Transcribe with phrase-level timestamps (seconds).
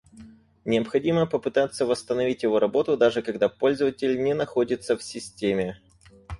[0.65, 5.79] Необходимо попытаться восстановить его работу даже когда пользователь не находится в системе